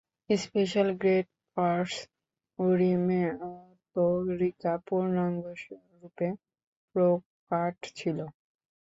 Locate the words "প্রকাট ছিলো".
6.95-8.25